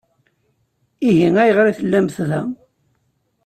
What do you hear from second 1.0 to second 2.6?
Ihi ayɣer i tellamt da?